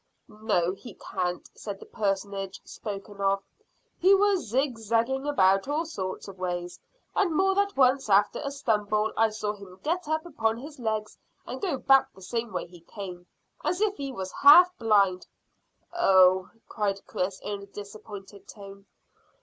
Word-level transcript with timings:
"No, 0.27 0.71
he 0.73 0.95
can't," 0.95 1.47
said 1.53 1.79
the 1.79 1.85
personage 1.85 2.59
spoken 2.65 3.21
of. 3.21 3.43
"He 3.99 4.15
was 4.15 4.47
zig 4.49 4.79
zagging 4.79 5.27
about 5.27 5.67
all 5.67 5.85
sorts 5.85 6.27
of 6.27 6.39
ways, 6.39 6.79
and 7.15 7.31
more 7.35 7.53
than 7.53 7.67
once 7.75 8.09
after 8.09 8.41
a 8.43 8.49
stumble 8.49 9.13
I 9.15 9.29
saw 9.29 9.53
him 9.53 9.79
get 9.83 10.07
upon 10.07 10.57
his 10.57 10.79
legs 10.79 11.19
and 11.45 11.61
go 11.61 11.77
back 11.77 12.11
the 12.13 12.23
same 12.23 12.51
way 12.51 12.65
he 12.65 12.81
came, 12.81 13.27
as 13.63 13.79
if 13.79 13.95
he 13.95 14.11
was 14.11 14.31
half 14.31 14.75
blind." 14.79 15.27
"Oh!" 15.93 16.49
cried 16.67 17.05
Chris, 17.05 17.39
in 17.41 17.61
a 17.61 17.65
disappointed 17.67 18.47
tone. 18.47 18.87